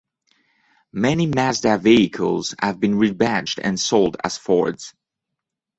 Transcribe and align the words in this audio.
Many 0.93 1.27
Mazda 1.27 1.77
vehicles 1.77 2.55
have 2.59 2.79
been 2.79 2.95
rebadged 2.95 3.59
and 3.63 3.79
sold 3.79 4.17
as 4.23 4.35
Fords. 4.35 4.95